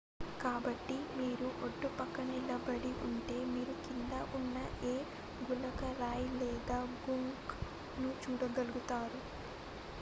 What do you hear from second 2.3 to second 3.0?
నిలబడి